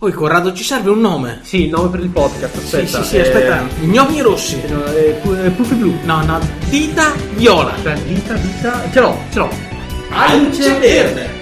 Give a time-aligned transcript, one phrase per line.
[0.00, 1.40] Oh, Corrado, ci serve un nome.
[1.42, 2.86] Sì, il nome per il podcast, aspetta.
[2.86, 3.66] sì, sì, sì, aspetta.
[3.80, 4.60] Gnomi rossi.
[4.62, 5.92] Eh, pu- eh, Puffi blu.
[6.04, 7.72] No, no, dita viola.
[7.74, 8.82] Aspetta, vita, vita.
[8.92, 9.50] Ce l'ho, ce l'ho.
[10.10, 11.37] Alce verde.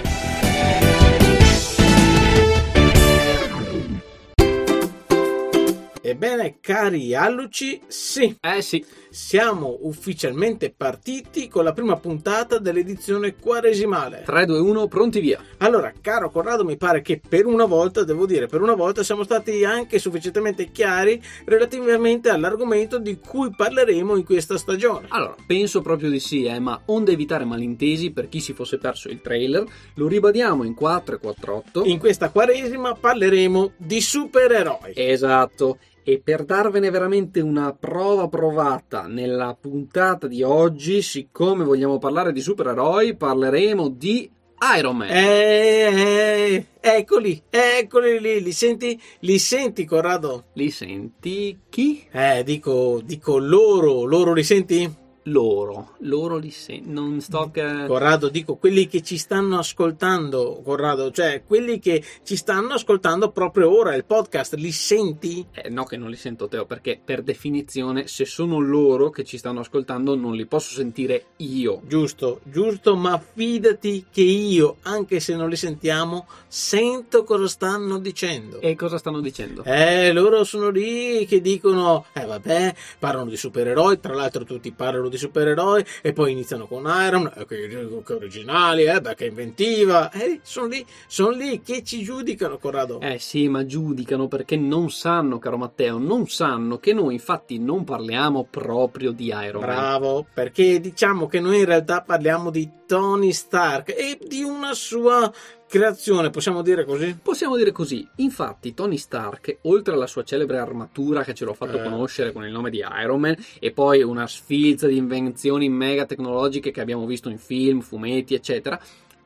[6.67, 8.83] Cari alluci, sì, Eh sì.
[9.09, 14.23] siamo ufficialmente partiti con la prima puntata dell'edizione quaresimale.
[14.25, 15.41] 3, 2, 1, pronti via.
[15.59, 19.23] Allora, caro Corrado, mi pare che per una volta, devo dire, per una volta siamo
[19.23, 25.05] stati anche sufficientemente chiari relativamente all'argomento di cui parleremo in questa stagione.
[25.07, 29.07] Allora, penso proprio di sì, eh, ma onde evitare malintesi per chi si fosse perso
[29.07, 29.63] il trailer,
[29.93, 31.87] lo ribadiamo in 4 e 4-8.
[31.87, 34.91] In questa quaresima parleremo di supereroi.
[34.95, 35.77] Esatto.
[36.09, 42.39] E per darvene veramente una prova provata nella puntata di oggi, siccome vogliamo parlare di
[42.39, 44.31] supereroi, parleremo di
[44.77, 45.09] Iron Man.
[45.09, 48.97] Eh, eh, eccoli, eccoli lì, li senti?
[49.19, 50.45] Li senti, Corrado?
[50.53, 52.07] Li senti chi?
[52.09, 54.89] Eh, dico, dico loro, loro li senti?
[55.27, 55.95] Loro.
[55.99, 56.89] Loro li senti.
[56.89, 57.85] Non sto che...
[57.87, 63.75] Corrado, dico quelli che ci stanno ascoltando, Corrado, cioè quelli che ci stanno ascoltando proprio
[63.75, 65.45] ora, il podcast, li senti?
[65.51, 69.37] Eh, no che non li sento Teo, perché per definizione se sono loro che ci
[69.37, 71.81] stanno ascoltando non li posso sentire io.
[71.85, 78.61] Giusto, giusto, ma fidati che io, anche se non li sentiamo, sento cosa stanno dicendo.
[78.61, 79.63] E cosa stanno dicendo?
[79.63, 85.09] Eh, loro sono lì che dicono, eh vabbè, parlano di supereroi, tra l'altro tutti parlano
[85.09, 89.25] di supereroi e poi iniziano con Iron Man, eh, che, che originali, eh, beh, che
[89.25, 92.99] inventiva, eh, sono lì, sono lì che ci giudicano, Corrado.
[93.01, 97.83] Eh sì, ma giudicano perché non sanno, caro Matteo, non sanno che noi infatti non
[97.83, 99.75] parliamo proprio di Iron Man.
[99.75, 105.31] Bravo, perché diciamo che noi in realtà parliamo di Tony Stark e di una sua
[105.67, 107.17] creazione, possiamo dire così?
[107.21, 111.77] Possiamo dire così, infatti Tony Stark, oltre alla sua celebre armatura che ce l'ho fatto
[111.77, 111.83] Eh.
[111.83, 116.71] conoscere con il nome di Iron Man, e poi una sfilza di invenzioni mega tecnologiche
[116.71, 118.79] che abbiamo visto in film, fumetti, eccetera,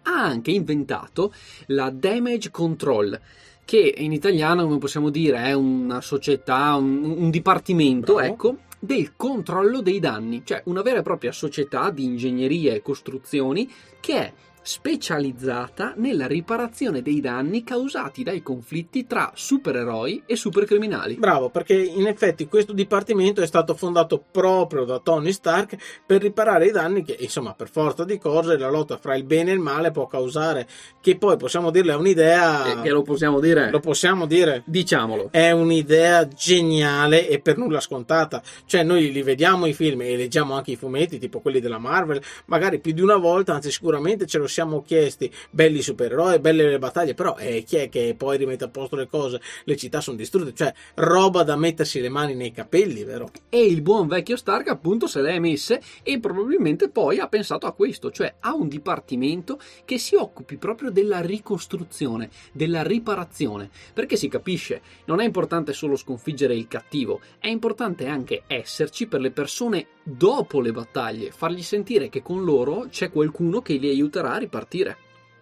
[0.04, 1.32] ha anche inventato
[1.68, 3.20] la Damage Control,
[3.64, 8.34] che in italiano, come possiamo dire, è una società, un, un dipartimento, Bravo.
[8.34, 13.72] ecco, del controllo dei danni, cioè una vera e propria società di ingegneria e costruzioni
[14.00, 21.16] che è specializzata nella riparazione dei danni causati dai conflitti tra supereroi e supercriminali.
[21.16, 26.68] Bravo, perché in effetti questo dipartimento è stato fondato proprio da Tony Stark per riparare
[26.68, 29.60] i danni che, insomma, per forza di cose la lotta fra il bene e il
[29.60, 30.68] male può causare,
[31.02, 32.66] che poi possiamo dirle è un'idea...
[32.66, 33.72] Eh, che lo possiamo dire?
[33.72, 34.64] Lo possiamo dire?
[34.66, 35.30] Diciamolo.
[35.32, 38.42] È un'idea geniale e per nulla scontata.
[38.66, 42.22] Cioè, noi li vediamo i film e leggiamo anche i fumetti, tipo quelli della Marvel,
[42.46, 45.32] magari più di una volta, anzi, sicuramente ce lo siamo chiesti.
[45.50, 49.08] Belli supereroi, belle le battaglie, però eh, chi è che poi rimette a posto le
[49.08, 49.42] cose?
[49.64, 53.30] Le città sono distrutte, cioè, roba da mettersi le mani nei capelli, vero?
[53.50, 57.66] E il buon vecchio Stark appunto se le è messe e probabilmente poi ha pensato
[57.66, 64.16] a questo, cioè ha un dipartimento che si occupi proprio della ricostruzione, della riparazione, perché
[64.16, 69.32] si capisce, non è importante solo sconfiggere il cattivo, è importante anche esserci per le
[69.32, 74.38] persone dopo le battaglie, fargli sentire che con loro c'è qualcuno che li aiuterà a
[74.42, 74.98] ripartire.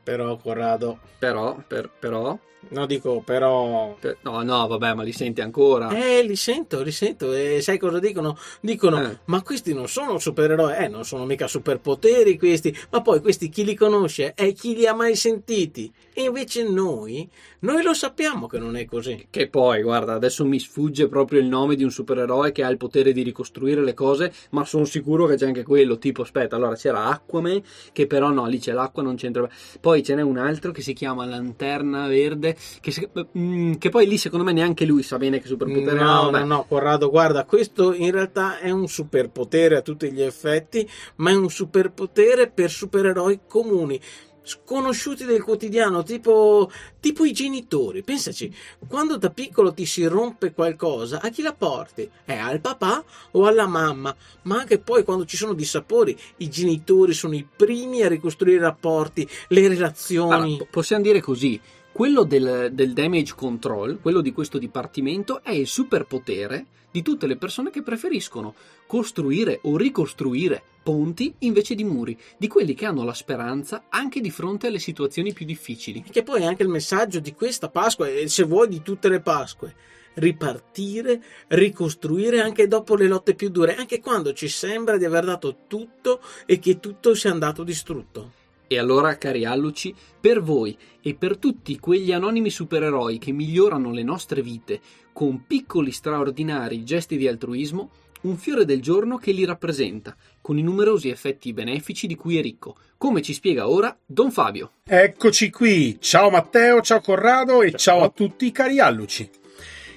[0.09, 2.35] Però, Corrado, Però, per- però,
[2.69, 3.95] no, dico, però.
[3.99, 5.89] per- no, no, vabbè, ma li senti ancora.
[5.89, 7.31] Eh, li sento, li sento.
[7.31, 8.35] E sai cosa dicono?
[8.59, 9.19] Dicono: Eh.
[9.25, 12.75] Ma questi non sono supereroi, eh, non sono mica superpoteri questi.
[12.89, 14.33] Ma poi questi chi li conosce?
[14.35, 15.93] E chi li ha mai sentiti?
[16.11, 19.27] E invece noi, noi lo sappiamo che non è così.
[19.29, 22.75] Che poi, guarda, adesso mi sfugge proprio il nome di un supereroe che ha il
[22.75, 25.97] potere di ricostruire le cose, ma sono sicuro che c'è anche quello.
[25.97, 27.61] Tipo, aspetta, allora c'era Aquaman,
[27.93, 29.47] che però no, lì c'è l'acqua, non c'entra.
[29.79, 34.07] Poi ce n'è un altro che si chiama Lanterna Verde, che, si- mm, che poi
[34.07, 36.03] lì secondo me neanche lui sa bene che superpotere ha.
[36.03, 40.87] No, no, no, Corrado, guarda, questo in realtà è un superpotere a tutti gli effetti,
[41.17, 43.99] ma è un superpotere per supereroi comuni.
[44.41, 48.03] Sconosciuti del quotidiano, tipo, tipo i genitori.
[48.03, 48.53] Pensaci,
[48.87, 52.09] quando da piccolo ti si rompe qualcosa, a chi la porti?
[52.25, 54.15] È al papà o alla mamma?
[54.43, 58.61] Ma anche poi quando ci sono dissapori, i genitori sono i primi a ricostruire i
[58.61, 60.33] rapporti, le relazioni.
[60.33, 61.59] Allora, po- possiamo dire così.
[61.99, 67.35] Quello del, del damage control, quello di questo dipartimento, è il superpotere di tutte le
[67.35, 68.55] persone che preferiscono
[68.87, 74.31] costruire o ricostruire ponti invece di muri, di quelli che hanno la speranza anche di
[74.31, 76.01] fronte alle situazioni più difficili.
[76.09, 79.19] Che poi è anche il messaggio di questa Pasqua e se vuoi di tutte le
[79.19, 79.75] Pasque.
[80.13, 85.57] Ripartire, ricostruire anche dopo le lotte più dure, anche quando ci sembra di aver dato
[85.67, 88.38] tutto e che tutto sia andato distrutto.
[88.71, 94.03] E allora, cari alluci, per voi e per tutti quegli anonimi supereroi che migliorano le
[94.03, 94.79] nostre vite
[95.11, 97.89] con piccoli straordinari gesti di altruismo,
[98.21, 102.43] un fiore del giorno che li rappresenta, con i numerosi effetti benefici di cui è
[102.43, 104.73] ricco, come ci spiega ora Don Fabio.
[104.83, 109.27] Eccoci qui, ciao Matteo, ciao Corrado e ciao, ciao a tutti cari alluci.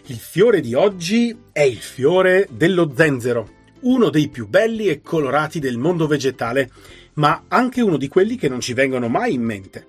[0.07, 5.58] Il fiore di oggi è il fiore dello zenzero, uno dei più belli e colorati
[5.61, 6.70] del mondo vegetale
[7.14, 9.87] ma anche uno di quelli che non ci vengono mai in mente.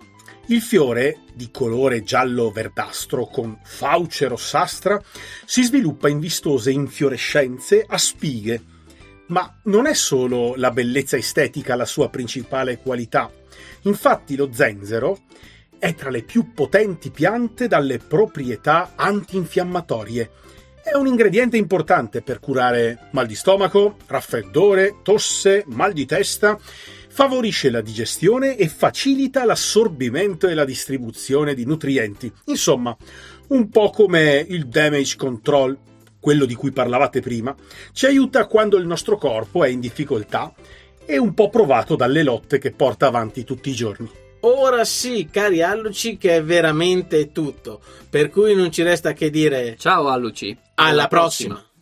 [0.47, 5.01] Il fiore, di colore giallo-verdastro con fauce rossastra,
[5.45, 8.61] si sviluppa in vistose infiorescenze a spighe.
[9.27, 13.31] Ma non è solo la bellezza estetica la sua principale qualità.
[13.83, 15.21] Infatti lo zenzero
[15.79, 20.29] è tra le più potenti piante dalle proprietà antinfiammatorie.
[20.83, 26.59] È un ingrediente importante per curare mal di stomaco, raffreddore, tosse, mal di testa
[27.07, 32.29] favorisce la digestione e facilita l'assorbimento e la distribuzione di nutrienti.
[32.47, 32.95] Insomma,
[33.47, 35.77] un po' come il damage control,
[36.19, 37.55] quello di cui parlavate prima,
[37.93, 40.53] ci aiuta quando il nostro corpo è in difficoltà
[41.05, 44.22] e un po' provato dalle lotte che porta avanti tutti i giorni.
[44.45, 47.79] Ora sì, cari Alluci, che è veramente tutto,
[48.09, 51.53] per cui non ci resta che dire ciao Alluci, alla, alla prossima.
[51.53, 51.72] prossima.